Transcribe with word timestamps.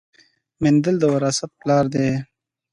مندل 0.61 0.95
د 0.99 1.03
وراثت 1.13 1.51
پلار 1.59 1.85
دی 1.93 2.07